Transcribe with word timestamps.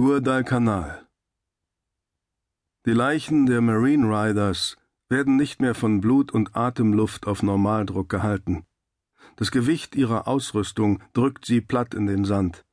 Guadalcanal 0.00 1.08
Die 2.86 2.92
Leichen 2.92 3.46
der 3.46 3.60
Marine 3.60 4.06
Riders 4.06 4.76
werden 5.08 5.34
nicht 5.34 5.60
mehr 5.60 5.74
von 5.74 6.00
Blut 6.00 6.30
und 6.30 6.54
Atemluft 6.54 7.26
auf 7.26 7.42
Normaldruck 7.42 8.08
gehalten. 8.08 8.62
Das 9.34 9.50
Gewicht 9.50 9.96
ihrer 9.96 10.28
Ausrüstung 10.28 11.02
drückt 11.14 11.46
sie 11.46 11.60
platt 11.60 11.94
in 11.94 12.06
den 12.06 12.24
Sand. 12.24 12.64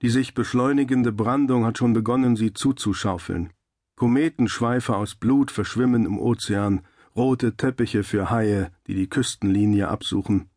Die 0.00 0.08
sich 0.08 0.32
beschleunigende 0.32 1.12
Brandung 1.12 1.66
hat 1.66 1.76
schon 1.76 1.92
begonnen, 1.92 2.34
sie 2.34 2.54
zuzuschaufeln. 2.54 3.52
Kometenschweife 3.96 4.96
aus 4.96 5.16
Blut 5.16 5.50
verschwimmen 5.50 6.06
im 6.06 6.18
Ozean, 6.18 6.80
rote 7.14 7.58
Teppiche 7.58 8.04
für 8.04 8.30
Haie, 8.30 8.72
die 8.86 8.94
die 8.94 9.10
Küstenlinie 9.10 9.88
absuchen. 9.88 10.48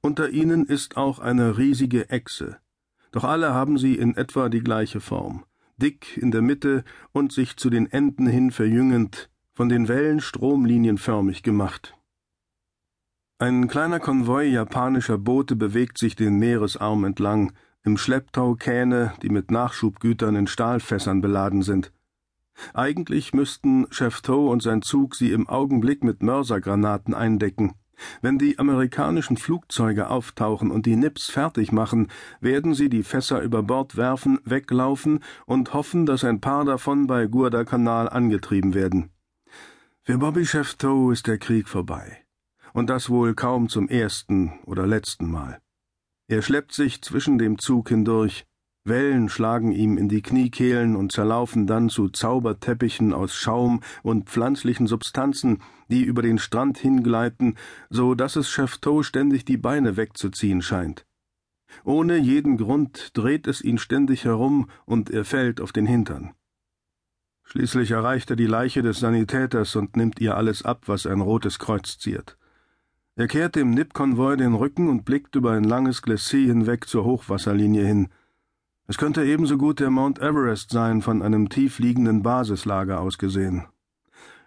Unter 0.00 0.28
ihnen 0.28 0.66
ist 0.66 0.96
auch 0.96 1.20
eine 1.20 1.56
riesige 1.56 2.10
Echse. 2.10 2.58
Doch 3.16 3.24
alle 3.24 3.54
haben 3.54 3.78
sie 3.78 3.94
in 3.94 4.14
etwa 4.14 4.50
die 4.50 4.60
gleiche 4.60 5.00
Form, 5.00 5.46
dick 5.78 6.18
in 6.18 6.32
der 6.32 6.42
Mitte 6.42 6.84
und 7.12 7.32
sich 7.32 7.56
zu 7.56 7.70
den 7.70 7.90
Enden 7.90 8.26
hin 8.26 8.50
verjüngend, 8.50 9.30
von 9.54 9.70
den 9.70 9.88
Wellen 9.88 10.20
stromlinienförmig 10.20 11.42
gemacht. 11.42 11.96
Ein 13.38 13.68
kleiner 13.68 14.00
Konvoi 14.00 14.44
japanischer 14.48 15.16
Boote 15.16 15.56
bewegt 15.56 15.96
sich 15.96 16.14
den 16.14 16.38
Meeresarm 16.38 17.04
entlang, 17.04 17.54
im 17.84 17.96
Schlepptau 17.96 18.54
Kähne, 18.54 19.14
die 19.22 19.30
mit 19.30 19.50
Nachschubgütern 19.50 20.36
in 20.36 20.46
Stahlfässern 20.46 21.22
beladen 21.22 21.62
sind. 21.62 21.94
Eigentlich 22.74 23.32
müssten 23.32 23.86
Chef 23.88 24.20
Tow 24.20 24.52
und 24.52 24.62
sein 24.62 24.82
Zug 24.82 25.14
sie 25.14 25.32
im 25.32 25.48
Augenblick 25.48 26.04
mit 26.04 26.22
Mörsergranaten 26.22 27.14
eindecken. 27.14 27.72
Wenn 28.20 28.38
die 28.38 28.58
amerikanischen 28.58 29.36
Flugzeuge 29.36 30.10
auftauchen 30.10 30.70
und 30.70 30.86
die 30.86 30.96
Nips 30.96 31.30
fertig 31.30 31.72
machen, 31.72 32.08
werden 32.40 32.74
sie 32.74 32.88
die 32.88 33.02
Fässer 33.02 33.40
über 33.42 33.62
Bord 33.62 33.96
werfen, 33.96 34.38
weglaufen 34.44 35.20
und 35.46 35.74
hoffen, 35.74 36.06
dass 36.06 36.24
ein 36.24 36.40
paar 36.40 36.64
davon 36.64 37.06
bei 37.06 37.26
Guadalcanal 37.26 38.08
angetrieben 38.08 38.74
werden. 38.74 39.10
Für 40.02 40.18
Bobby 40.18 40.46
Chefteau 40.46 41.10
ist 41.10 41.26
der 41.26 41.38
Krieg 41.38 41.68
vorbei. 41.68 42.24
Und 42.72 42.90
das 42.90 43.10
wohl 43.10 43.34
kaum 43.34 43.68
zum 43.68 43.88
ersten 43.88 44.52
oder 44.64 44.86
letzten 44.86 45.30
Mal. 45.30 45.58
Er 46.28 46.42
schleppt 46.42 46.72
sich 46.72 47.02
zwischen 47.02 47.38
dem 47.38 47.58
Zug 47.58 47.88
hindurch, 47.88 48.45
Wellen 48.86 49.28
schlagen 49.28 49.72
ihm 49.72 49.98
in 49.98 50.08
die 50.08 50.22
Kniekehlen 50.22 50.96
und 50.96 51.12
zerlaufen 51.12 51.66
dann 51.66 51.88
zu 51.88 52.08
Zauberteppichen 52.08 53.12
aus 53.12 53.34
Schaum 53.34 53.80
und 54.02 54.28
pflanzlichen 54.28 54.86
Substanzen, 54.86 55.62
die 55.88 56.02
über 56.02 56.22
den 56.22 56.38
Strand 56.38 56.78
hingleiten, 56.78 57.56
so 57.90 58.14
dass 58.14 58.36
es 58.36 58.48
Chefteau 58.48 59.02
ständig 59.02 59.44
die 59.44 59.56
Beine 59.56 59.96
wegzuziehen 59.96 60.62
scheint. 60.62 61.06
Ohne 61.84 62.16
jeden 62.16 62.56
Grund 62.56 63.10
dreht 63.14 63.46
es 63.46 63.60
ihn 63.60 63.78
ständig 63.78 64.24
herum 64.24 64.68
und 64.84 65.10
er 65.10 65.24
fällt 65.24 65.60
auf 65.60 65.72
den 65.72 65.86
Hintern. 65.86 66.32
Schließlich 67.44 67.92
erreicht 67.92 68.30
er 68.30 68.36
die 68.36 68.46
Leiche 68.46 68.82
des 68.82 68.98
Sanitäters 68.98 69.76
und 69.76 69.96
nimmt 69.96 70.20
ihr 70.20 70.36
alles 70.36 70.64
ab, 70.64 70.82
was 70.86 71.06
ein 71.06 71.20
rotes 71.20 71.58
Kreuz 71.58 71.98
ziert. 71.98 72.36
Er 73.14 73.28
kehrt 73.28 73.54
dem 73.54 73.70
Nip-Konvoi 73.70 74.36
den 74.36 74.54
Rücken 74.54 74.88
und 74.88 75.04
blickt 75.04 75.36
über 75.36 75.52
ein 75.52 75.64
langes 75.64 76.02
Glacis 76.02 76.48
hinweg 76.48 76.86
zur 76.88 77.04
Hochwasserlinie 77.04 77.84
hin. 77.84 78.08
Es 78.88 78.98
könnte 78.98 79.24
ebenso 79.24 79.58
gut 79.58 79.80
der 79.80 79.90
Mount 79.90 80.20
Everest 80.20 80.70
sein, 80.70 81.02
von 81.02 81.20
einem 81.20 81.48
tief 81.48 81.80
liegenden 81.80 82.22
Basislager 82.22 83.00
aus 83.00 83.18
gesehen. 83.18 83.66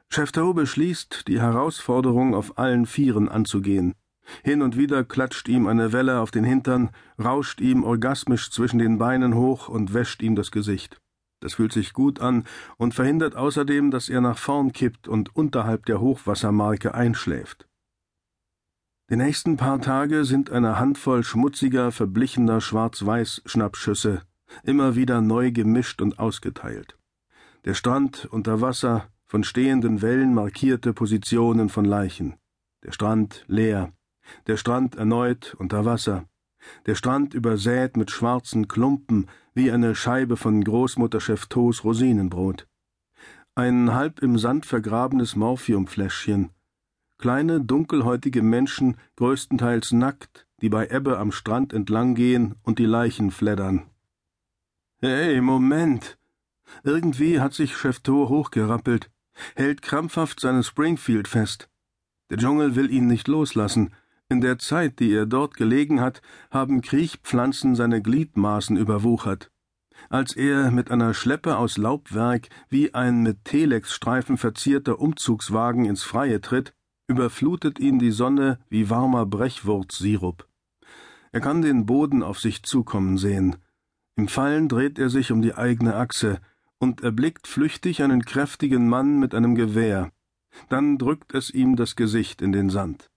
Chefteau 0.08 0.54
beschließt, 0.54 1.28
die 1.28 1.42
Herausforderung 1.42 2.34
auf 2.34 2.58
allen 2.58 2.86
Vieren 2.86 3.28
anzugehen. 3.28 3.96
Hin 4.44 4.62
und 4.62 4.78
wieder 4.78 5.04
klatscht 5.04 5.48
ihm 5.50 5.68
eine 5.68 5.92
Welle 5.92 6.20
auf 6.20 6.32
den 6.32 6.46
Hintern, 6.46 6.90
rauscht 7.22 7.60
ihm 7.60 7.84
orgasmisch 7.84 8.50
zwischen 8.50 8.80
den 8.80 8.98
Beinen 8.98 9.36
hoch 9.36 9.68
und 9.68 9.94
wäscht 9.94 10.22
ihm 10.22 10.36
das 10.36 10.52
Gesicht. 10.52 11.02
Das 11.42 11.56
fühlt 11.56 11.74
sich 11.74 11.94
gut 11.94 12.20
an 12.20 12.46
und 12.78 12.94
verhindert 12.94 13.36
außerdem, 13.36 13.92
dass 13.92 14.10
er 14.10 14.22
nach 14.22 14.38
vorn 14.38 14.72
kippt 14.72 15.08
und 15.08 15.36
unterhalb 15.36 15.86
der 15.86 16.00
Hochwassermarke 16.00 16.94
einschläft. 16.94 17.68
Die 19.10 19.16
nächsten 19.16 19.58
paar 19.58 19.82
Tage 19.82 20.24
sind 20.24 20.52
eine 20.52 20.80
Handvoll 20.80 21.24
schmutziger, 21.24 21.92
verblichener 21.92 22.62
Schwarz-Weiß-Schnappschüsse, 22.62 24.22
immer 24.64 24.96
wieder 24.96 25.22
neu 25.22 25.52
gemischt 25.52 26.02
und 26.02 26.20
ausgeteilt. 26.20 26.98
Der 27.66 27.74
Strand 27.74 28.26
unter 28.32 28.62
Wasser, 28.62 29.10
von 29.26 29.44
stehenden 29.44 30.02
Wellen 30.02 30.34
markierte 30.34 30.94
Positionen 30.94 31.70
von 31.70 31.86
Leichen. 31.86 32.36
Der 32.84 32.92
Strand 32.92 33.44
leer. 33.48 33.92
Der 34.48 34.58
Strand 34.58 34.96
erneut 34.96 35.56
unter 35.60 35.86
Wasser. 35.86 36.26
Der 36.86 36.96
Strand 36.96 37.34
übersät 37.34 37.96
mit 37.96 38.12
schwarzen 38.12 38.68
Klumpen 38.68 39.28
wie 39.54 39.72
eine 39.72 39.94
Scheibe 39.96 40.38
von 40.38 40.64
Großmutter 40.64 41.20
Chefteaus 41.20 41.84
Rosinenbrot. 41.84 42.68
Ein 43.56 43.94
halb 43.94 44.20
im 44.20 44.38
Sand 44.38 44.66
vergrabenes 44.66 45.36
Morphiumfläschchen. 45.36 46.50
Kleine, 47.18 47.60
dunkelhäutige 47.60 48.42
Menschen, 48.42 48.96
größtenteils 49.18 49.92
nackt, 49.92 50.48
die 50.62 50.70
bei 50.70 50.88
Ebbe 50.88 51.18
am 51.18 51.32
Strand 51.32 51.74
entlang 51.74 52.16
gehen 52.16 52.56
und 52.64 52.80
die 52.80 52.86
Leichen 52.86 53.32
fleddern. 53.32 53.86
Hey, 55.02 55.40
Moment! 55.40 56.18
Irgendwie 56.84 57.40
hat 57.40 57.54
sich 57.54 57.78
Chef 57.78 58.02
Thor 58.02 58.28
hochgerappelt, 58.28 59.10
hält 59.56 59.82
krampfhaft 59.82 60.42
seinen 60.42 60.62
Springfield 60.62 61.30
fest. 61.30 61.70
Der 62.30 62.38
Dschungel 62.38 62.76
will 62.76 62.92
ihn 62.92 63.08
nicht 63.08 63.30
loslassen. 63.30 63.94
In 64.28 64.42
der 64.42 64.60
Zeit, 64.60 65.00
die 65.00 65.14
er 65.14 65.26
dort 65.26 65.56
gelegen 65.56 66.02
hat, 66.02 66.22
haben 66.52 66.82
Kriechpflanzen 66.82 67.76
seine 67.76 68.02
Gliedmaßen 68.02 68.76
überwuchert. 68.76 69.50
Als 70.10 70.36
er 70.36 70.70
mit 70.70 70.92
einer 70.92 71.14
Schleppe 71.14 71.56
aus 71.56 71.78
Laubwerk 71.78 72.50
wie 72.68 72.94
ein 72.94 73.24
mit 73.24 73.46
Telexstreifen 73.46 74.36
verzierter 74.36 75.00
Umzugswagen 75.00 75.86
ins 75.86 76.04
Freie 76.04 76.42
tritt, 76.42 76.74
überflutet 77.08 77.80
ihn 77.80 78.00
die 78.00 78.12
Sonne 78.12 78.60
wie 78.68 78.90
warmer 78.90 79.26
Brechwurzsirup. 79.26 80.46
Er 81.32 81.40
kann 81.40 81.62
den 81.62 81.86
Boden 81.86 82.22
auf 82.22 82.42
sich 82.42 82.64
zukommen 82.64 83.18
sehen. 83.18 83.56
Im 84.20 84.28
Fallen 84.28 84.68
dreht 84.68 85.00
er 85.00 85.10
sich 85.10 85.32
um 85.32 85.42
die 85.42 85.56
eigene 85.56 85.96
Achse 85.96 86.42
und 86.78 87.00
erblickt 87.04 87.48
flüchtig 87.48 88.04
einen 88.04 88.26
kräftigen 88.26 88.90
Mann 88.90 89.18
mit 89.18 89.34
einem 89.34 89.56
Gewehr. 89.56 90.12
Dann 90.68 90.98
drückt 90.98 91.34
es 91.34 91.50
ihm 91.52 91.78
das 91.78 91.96
Gesicht 91.96 92.42
in 92.42 92.52
den 92.52 92.70
Sand. 92.70 93.10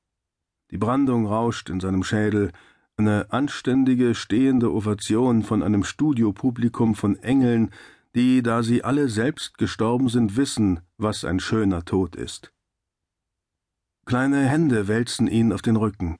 Die 0.71 0.79
Brandung 0.79 1.27
rauscht 1.27 1.71
in 1.71 1.81
seinem 1.81 2.05
Schädel, 2.05 2.53
eine 2.97 3.33
anständige, 3.33 4.15
stehende 4.15 4.73
Ovation 4.73 5.43
von 5.43 5.65
einem 5.65 5.83
Studiopublikum 5.83 6.95
von 6.95 7.17
Engeln, 7.17 7.71
die, 8.15 8.41
da 8.41 8.63
sie 8.63 8.85
alle 8.85 9.09
selbst 9.09 9.59
gestorben 9.59 10.09
sind, 10.09 10.37
wissen, 10.37 10.83
was 10.99 11.25
ein 11.25 11.41
schöner 11.41 11.85
Tod 11.85 12.15
ist. 12.15 12.53
Kleine 14.07 14.47
Hände 14.47 14.87
wälzen 14.87 15.27
ihn 15.27 15.53
auf 15.53 15.63
den 15.63 15.75
Rücken. 15.75 16.17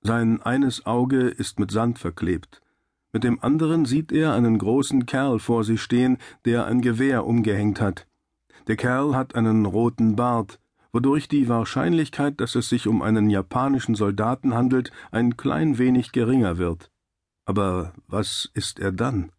Sein 0.00 0.40
eines 0.40 0.86
Auge 0.86 1.28
ist 1.28 1.60
mit 1.60 1.70
Sand 1.70 1.98
verklebt. 1.98 2.62
Mit 3.14 3.22
dem 3.22 3.38
anderen 3.44 3.84
sieht 3.84 4.10
er 4.10 4.34
einen 4.34 4.58
großen 4.58 5.06
Kerl 5.06 5.38
vor 5.38 5.62
sich 5.62 5.80
stehen, 5.80 6.18
der 6.44 6.66
ein 6.66 6.80
Gewehr 6.80 7.24
umgehängt 7.24 7.80
hat. 7.80 8.08
Der 8.66 8.74
Kerl 8.74 9.14
hat 9.14 9.36
einen 9.36 9.66
roten 9.66 10.16
Bart, 10.16 10.58
wodurch 10.92 11.28
die 11.28 11.48
Wahrscheinlichkeit, 11.48 12.40
dass 12.40 12.56
es 12.56 12.68
sich 12.68 12.88
um 12.88 13.02
einen 13.02 13.30
japanischen 13.30 13.94
Soldaten 13.94 14.52
handelt, 14.52 14.90
ein 15.12 15.36
klein 15.36 15.78
wenig 15.78 16.10
geringer 16.10 16.58
wird. 16.58 16.90
Aber 17.44 17.92
was 18.08 18.50
ist 18.52 18.80
er 18.80 18.90
dann? 18.90 19.30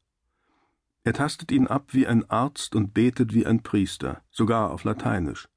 Er 1.03 1.11
tastet 1.11 1.51
ihn 1.51 1.67
ab 1.67 1.89
wie 1.91 2.07
ein 2.07 2.29
Arzt 2.29 2.75
und 2.75 2.93
betet 2.93 3.33
wie 3.33 3.45
ein 3.45 3.61
Priester, 3.61 4.21
sogar 4.31 4.71
auf 4.71 4.85
Lateinisch. 4.85 5.49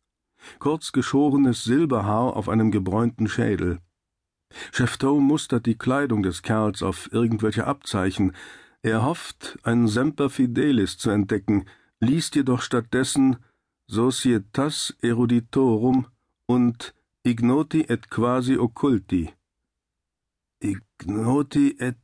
Kurz 0.59 0.91
geschorenes 0.91 1.63
Silberhaar 1.63 2.37
auf 2.37 2.49
einem 2.49 2.73
gebräunten 2.73 3.29
Schädel. 3.29 3.79
Chefteau 4.73 5.21
mustert 5.21 5.67
die 5.67 5.77
Kleidung 5.77 6.23
des 6.23 6.43
Kerls 6.43 6.83
auf 6.83 7.13
irgendwelche 7.13 7.67
Abzeichen. 7.67 8.35
Er 8.83 9.05
hofft, 9.05 9.59
ein 9.63 9.89
Semper 9.89 10.31
Fidelis 10.31 10.99
zu 10.99 11.11
entdecken, 11.11 11.67
liest 12.01 12.37
jedoch 12.37 12.63
stattdessen 12.63 13.37
Societas 13.87 14.97
Eruditorum 15.01 16.07
und 16.47 16.95
Ignoti 17.23 17.83
et 17.89 18.11
quasi 18.11 18.57
occulti. 18.57 19.33
Ignoti 20.61 21.77
et. 21.79 21.97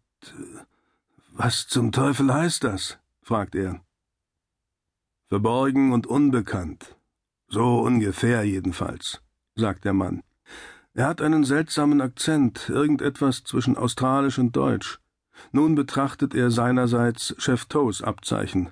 Was 1.32 1.66
zum 1.66 1.92
Teufel 1.92 2.32
heißt 2.32 2.64
das? 2.64 2.98
fragt 3.22 3.54
er. 3.54 3.84
Verborgen 5.28 5.92
und 5.92 6.06
unbekannt. 6.06 6.96
So 7.48 7.80
ungefähr 7.80 8.44
jedenfalls, 8.44 9.22
sagt 9.56 9.84
der 9.84 9.92
Mann. 9.92 10.22
Er 10.96 11.08
hat 11.08 11.20
einen 11.20 11.42
seltsamen 11.42 12.00
Akzent, 12.00 12.68
irgendetwas 12.68 13.42
zwischen 13.42 13.76
Australisch 13.76 14.38
und 14.38 14.54
Deutsch. 14.54 15.00
Nun 15.50 15.74
betrachtet 15.74 16.34
er 16.34 16.52
seinerseits 16.52 17.34
Chef 17.38 17.64
Toes 17.64 18.00
Abzeichen. 18.00 18.70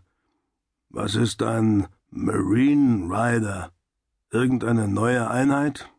Was 0.88 1.16
ist 1.16 1.42
ein 1.42 1.88
Marine 2.10 3.06
Rider? 3.10 3.72
Irgendeine 4.30 4.86
neue 4.86 5.28
Einheit? 5.28 5.90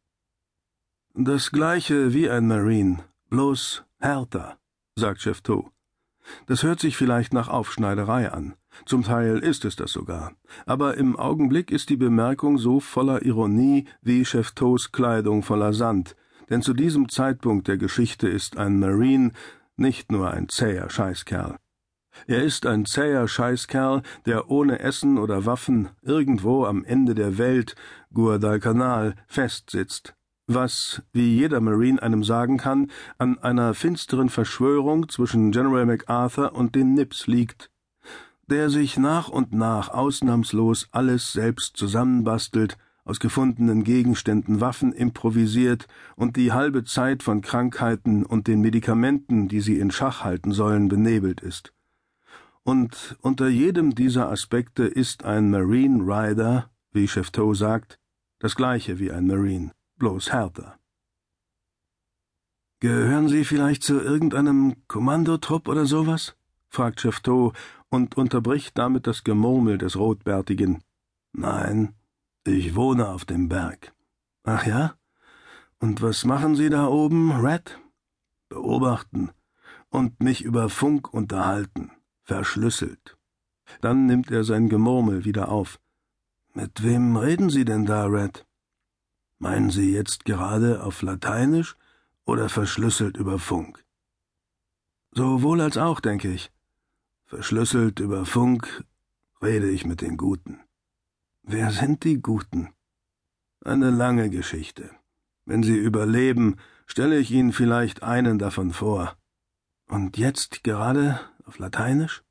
Das 1.14 1.52
gleiche 1.52 2.14
wie 2.14 2.30
ein 2.30 2.48
Marine, 2.48 3.04
bloß 3.30 3.84
härter, 4.00 4.58
sagt 4.96 5.22
Chef 5.22 5.42
Toe. 5.42 5.73
Das 6.48 6.64
hört 6.64 6.80
sich 6.80 6.98
vielleicht 6.98 7.34
nach 7.34 7.48
Aufschneiderei 7.48 8.32
an. 8.32 8.56
Zum 8.86 9.04
Teil 9.04 9.40
ist 9.40 9.66
es 9.66 9.76
das 9.76 9.92
sogar. 9.92 10.34
Aber 10.66 10.98
im 10.98 11.16
Augenblick 11.16 11.72
ist 11.72 11.90
die 11.90 11.98
Bemerkung 11.98 12.58
so 12.58 12.80
voller 12.80 13.24
Ironie 13.24 13.86
wie 14.02 14.26
Chefteaus 14.26 14.92
Kleidung 14.92 15.44
voller 15.44 15.74
Sand, 15.74 16.16
denn 16.50 16.62
zu 16.62 16.74
diesem 16.74 17.10
Zeitpunkt 17.10 17.68
der 17.68 17.78
Geschichte 17.78 18.28
ist 18.28 18.58
ein 18.58 18.80
Marine 18.80 19.32
nicht 19.76 20.12
nur 20.12 20.32
ein 20.32 20.50
zäher 20.50 20.90
Scheißkerl. 20.90 21.58
Er 22.28 22.44
ist 22.44 22.66
ein 22.66 22.86
zäher 22.86 23.28
Scheißkerl, 23.28 24.04
der 24.26 24.50
ohne 24.50 24.80
Essen 24.80 25.18
oder 25.18 25.46
Waffen 25.46 25.90
irgendwo 26.02 26.66
am 26.66 26.84
Ende 26.84 27.16
der 27.16 27.38
Welt, 27.38 27.76
Guadalcanal, 28.14 29.16
festsitzt, 29.28 30.16
was, 30.48 31.02
wie 31.14 31.36
jeder 31.36 31.62
Marine 31.62 32.02
einem 32.02 32.24
sagen 32.24 32.58
kann, 32.58 32.92
an 33.18 33.40
einer 33.40 33.74
finsteren 33.74 34.30
Verschwörung 34.30 35.10
zwischen 35.10 35.52
General 35.52 35.86
MacArthur 35.86 36.54
und 36.54 36.76
den 36.76 36.94
Nips 36.94 37.28
liegt, 37.28 37.70
der 38.48 38.70
sich 38.70 38.98
nach 38.98 39.30
und 39.30 39.54
nach 39.54 39.90
ausnahmslos 39.90 40.90
alles 40.92 41.34
selbst 41.34 41.78
zusammenbastelt, 41.78 42.78
aus 43.06 43.20
gefundenen 43.20 43.84
Gegenständen 43.84 44.62
Waffen 44.62 44.94
improvisiert 44.94 45.88
und 46.16 46.38
die 46.38 46.54
halbe 46.54 46.84
Zeit 46.86 47.22
von 47.22 47.42
Krankheiten 47.42 48.26
und 48.26 48.48
den 48.48 48.62
Medikamenten, 48.62 49.48
die 49.50 49.60
sie 49.60 49.80
in 49.80 49.92
Schach 49.92 50.24
halten 50.24 50.54
sollen, 50.54 50.88
benebelt 50.88 51.42
ist. 51.42 51.74
Und 52.64 53.18
unter 53.22 53.50
jedem 53.50 53.94
dieser 53.94 54.30
Aspekte 54.30 54.84
ist 54.84 55.26
ein 55.26 55.50
Marine 55.50 56.02
Rider, 56.02 56.70
wie 56.94 57.10
Chefteau 57.10 57.54
sagt, 57.54 58.00
das 58.40 58.56
gleiche 58.56 59.00
wie 59.00 59.12
ein 59.12 59.28
Marine, 59.28 59.72
bloß 60.04 60.34
härter. 60.34 60.78
Gehören 62.82 63.30
Sie 63.30 63.46
vielleicht 63.46 63.84
zu 63.84 64.02
irgendeinem 64.02 64.76
Kommandotrupp 64.90 65.70
oder 65.70 65.86
sowas? 65.86 66.36
fragt 66.68 67.00
Chefteau 67.00 67.54
und 67.88 68.18
unterbricht 68.18 68.78
damit 68.78 69.08
das 69.08 69.24
Gemurmel 69.24 69.78
des 69.78 69.96
Rotbärtigen. 69.96 70.84
Nein, 71.32 71.96
ich 72.44 72.76
wohne 72.76 73.08
auf 73.08 73.24
dem 73.24 73.48
Berg. 73.48 73.94
Ach 74.44 74.66
ja? 74.66 74.96
Und 75.80 76.02
was 76.02 76.26
machen 76.26 76.58
Sie 76.58 76.70
da 76.70 76.88
oben, 76.88 77.32
Red? 77.32 77.80
Beobachten 78.50 79.32
und 79.90 80.22
mich 80.22 80.44
über 80.44 80.68
Funk 80.68 81.14
unterhalten, 81.14 81.92
verschlüsselt. 82.24 83.18
Dann 83.80 84.06
nimmt 84.06 84.32
er 84.32 84.44
sein 84.44 84.68
Gemurmel 84.68 85.24
wieder 85.24 85.48
auf. 85.48 85.80
Mit 86.54 86.84
wem 86.84 87.16
reden 87.16 87.50
Sie 87.50 87.64
denn 87.64 87.86
da, 87.86 88.04
Red? 88.04 88.46
Meinen 89.44 89.72
Sie 89.72 89.92
jetzt 89.92 90.24
gerade 90.24 90.82
auf 90.86 91.02
Lateinisch 91.02 91.76
oder 92.24 92.48
verschlüsselt 92.48 93.18
über 93.18 93.40
Funk? 93.40 93.84
Sowohl 95.12 95.60
als 95.60 95.78
auch, 95.78 96.00
denke 96.00 96.32
ich. 96.32 96.50
Verschlüsselt 97.26 98.00
über 98.00 98.26
Funk 98.26 98.86
rede 99.42 99.70
ich 99.70 99.86
mit 99.86 100.00
den 100.00 100.16
Guten. 100.16 100.62
Wer 101.42 101.72
sind 101.72 102.06
die 102.06 102.22
Guten? 102.22 102.70
Eine 103.66 103.90
lange 103.90 104.30
Geschichte. 104.30 104.92
Wenn 105.44 105.62
Sie 105.62 105.76
überleben, 105.76 106.56
stelle 106.86 107.20
ich 107.20 107.30
Ihnen 107.30 107.52
vielleicht 107.52 108.02
einen 108.02 108.40
davon 108.40 108.72
vor. 108.72 109.18
Und 109.90 110.18
jetzt 110.18 110.64
gerade 110.64 111.20
auf 111.44 111.60
Lateinisch? 111.60 112.24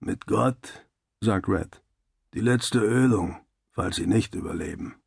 Mit 0.00 0.26
Gott, 0.26 0.86
sagt 1.20 1.50
Red. 1.50 1.82
Die 2.32 2.40
letzte 2.40 2.78
Ölung, 2.78 3.36
falls 3.72 3.96
Sie 3.96 4.06
nicht 4.06 4.34
überleben. 4.34 4.97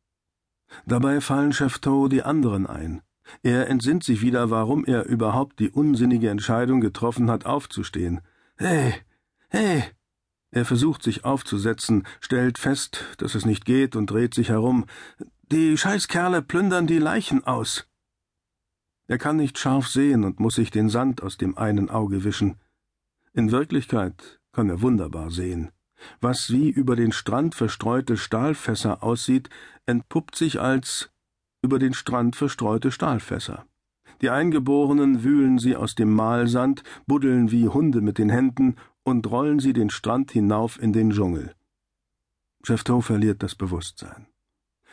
Dabei 0.86 1.20
fallen 1.20 1.52
Chefteau 1.52 2.08
die 2.08 2.22
anderen 2.22 2.66
ein. 2.66 3.02
Er 3.42 3.68
entsinnt 3.68 4.04
sich 4.04 4.20
wieder, 4.22 4.50
warum 4.50 4.84
er 4.84 5.06
überhaupt 5.06 5.58
die 5.58 5.70
unsinnige 5.70 6.30
Entscheidung 6.30 6.80
getroffen 6.80 7.30
hat, 7.30 7.46
aufzustehen. 7.46 8.20
Hey, 8.56 8.94
hey, 9.48 9.84
er 10.50 10.64
versucht 10.66 11.02
sich 11.02 11.24
aufzusetzen, 11.24 12.06
stellt 12.20 12.58
fest, 12.58 13.04
dass 13.18 13.34
es 13.34 13.46
nicht 13.46 13.64
geht 13.64 13.96
und 13.96 14.10
dreht 14.10 14.34
sich 14.34 14.50
herum. 14.50 14.84
Die 15.50 15.76
Scheißkerle 15.76 16.42
plündern 16.42 16.86
die 16.86 16.98
Leichen 16.98 17.44
aus. 17.44 17.88
Er 19.06 19.18
kann 19.18 19.36
nicht 19.36 19.58
scharf 19.58 19.88
sehen 19.88 20.24
und 20.24 20.40
muss 20.40 20.54
sich 20.54 20.70
den 20.70 20.88
Sand 20.88 21.22
aus 21.22 21.36
dem 21.36 21.56
einen 21.58 21.90
Auge 21.90 22.24
wischen. 22.24 22.56
In 23.32 23.50
Wirklichkeit 23.50 24.40
kann 24.52 24.68
er 24.68 24.82
wunderbar 24.82 25.30
sehen. 25.30 25.70
Was 26.20 26.50
wie 26.50 26.68
über 26.68 26.96
den 26.96 27.12
Strand 27.12 27.54
verstreute 27.54 28.16
Stahlfässer 28.16 29.02
aussieht, 29.02 29.48
entpuppt 29.86 30.36
sich 30.36 30.60
als 30.60 31.10
über 31.62 31.78
den 31.78 31.94
Strand 31.94 32.36
verstreute 32.36 32.90
Stahlfässer. 32.90 33.64
Die 34.20 34.30
Eingeborenen 34.30 35.24
wühlen 35.24 35.58
sie 35.58 35.74
aus 35.76 35.94
dem 35.94 36.14
Mahlsand, 36.14 36.82
buddeln 37.06 37.50
wie 37.50 37.68
Hunde 37.68 38.00
mit 38.00 38.18
den 38.18 38.30
Händen 38.30 38.76
und 39.04 39.28
rollen 39.30 39.58
sie 39.58 39.72
den 39.72 39.90
Strand 39.90 40.30
hinauf 40.30 40.80
in 40.80 40.92
den 40.92 41.10
Dschungel. 41.10 41.54
Chefteau 42.62 43.00
verliert 43.00 43.42
das 43.42 43.56
Bewusstsein. 43.56 44.26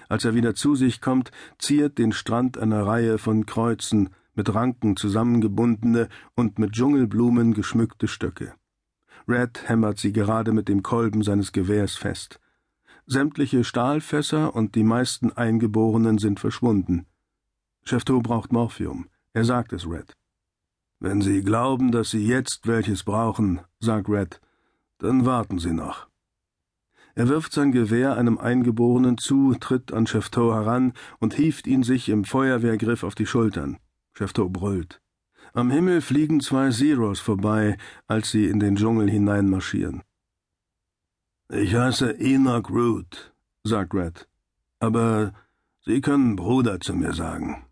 Als 0.07 0.25
er 0.25 0.33
wieder 0.33 0.55
zu 0.55 0.75
sich 0.75 1.01
kommt, 1.01 1.31
ziert 1.59 1.99
den 1.99 2.11
Strand 2.11 2.57
eine 2.57 2.85
Reihe 2.85 3.19
von 3.19 3.45
Kreuzen, 3.45 4.09
mit 4.33 4.53
Ranken 4.53 4.95
zusammengebundene 4.95 6.09
und 6.35 6.57
mit 6.57 6.71
Dschungelblumen 6.71 7.53
geschmückte 7.53 8.07
Stöcke. 8.07 8.55
Red 9.29 9.69
hämmert 9.69 9.99
sie 9.99 10.11
gerade 10.11 10.51
mit 10.51 10.67
dem 10.67 10.81
Kolben 10.81 11.21
seines 11.21 11.51
Gewehrs 11.51 11.95
fest. 11.95 12.39
Sämtliche 13.05 13.63
Stahlfässer 13.63 14.55
und 14.55 14.73
die 14.73 14.83
meisten 14.83 15.31
Eingeborenen 15.31 16.17
sind 16.17 16.39
verschwunden. 16.39 17.05
Chefteau 17.83 18.21
braucht 18.21 18.51
Morphium. 18.51 19.07
Er 19.33 19.45
sagt 19.45 19.71
es 19.71 19.87
Red. 19.87 20.15
Wenn 20.99 21.21
Sie 21.21 21.43
glauben, 21.43 21.91
dass 21.91 22.09
Sie 22.09 22.25
jetzt 22.25 22.67
welches 22.67 23.03
brauchen, 23.03 23.61
sagt 23.79 24.09
Red, 24.09 24.41
dann 24.97 25.25
warten 25.25 25.59
Sie 25.59 25.73
noch. 25.73 26.07
Er 27.15 27.27
wirft 27.27 27.53
sein 27.53 27.71
Gewehr 27.71 28.17
einem 28.17 28.37
Eingeborenen 28.37 29.17
zu, 29.17 29.53
tritt 29.59 29.93
an 29.93 30.07
Chefteau 30.07 30.53
heran 30.53 30.93
und 31.19 31.35
hieft 31.35 31.67
ihn 31.67 31.83
sich 31.83 32.09
im 32.09 32.25
Feuerwehrgriff 32.25 33.03
auf 33.03 33.15
die 33.15 33.25
Schultern. 33.25 33.77
Chefteau 34.13 34.49
brüllt. 34.49 35.01
Am 35.53 35.71
Himmel 35.71 36.01
fliegen 36.01 36.39
zwei 36.41 36.71
Zeros 36.71 37.19
vorbei, 37.19 37.77
als 38.07 38.31
sie 38.31 38.45
in 38.47 38.59
den 38.59 38.75
Dschungel 38.75 39.09
hineinmarschieren. 39.09 40.03
Ich 41.51 41.73
heiße 41.73 42.19
Enoch 42.19 42.69
Root, 42.69 43.33
sagt 43.63 43.93
Red. 43.93 44.27
Aber 44.79 45.33
Sie 45.85 46.01
können 46.01 46.35
Bruder 46.35 46.79
zu 46.79 46.93
mir 46.93 47.13
sagen. 47.13 47.65